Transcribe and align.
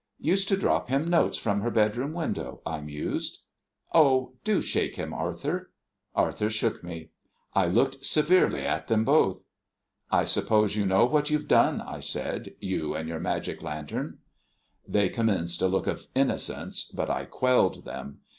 "Used 0.21 0.47
to 0.47 0.57
drop 0.57 0.89
him 0.89 1.07
notes 1.07 1.37
from 1.37 1.61
her 1.61 1.69
bedroom 1.69 2.11
window," 2.13 2.61
I 2.65 2.81
mused. 2.81 3.43
"Oh, 3.93 4.33
do 4.43 4.59
shake 4.59 4.95
him, 4.95 5.13
Arthur." 5.13 5.69
Arthur 6.15 6.49
shook 6.49 6.83
me. 6.83 7.11
I 7.53 7.67
looked 7.67 8.03
severely 8.03 8.61
at 8.65 8.87
them 8.87 9.05
both. 9.05 9.43
"I 10.09 10.23
suppose 10.23 10.75
you 10.75 10.87
know 10.87 11.05
what 11.05 11.29
you've 11.29 11.47
done," 11.47 11.81
I 11.81 11.99
said, 11.99 12.55
"you 12.59 12.95
and 12.95 13.07
your 13.07 13.19
magic 13.19 13.61
lantern?" 13.61 14.17
They 14.87 15.07
commenced 15.07 15.61
a 15.61 15.67
look 15.67 15.85
of 15.85 16.07
innocence, 16.15 16.85
but 16.85 17.11
I 17.11 17.25
quelled 17.25 17.85
them. 17.85 18.21